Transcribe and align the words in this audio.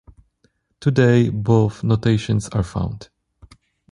Today, 0.79 1.29
both 1.29 1.83
notations 1.83 2.49
are 2.49 2.63
found. 2.63 3.09